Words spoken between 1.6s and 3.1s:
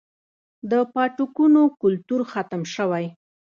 کلتور ختم شوی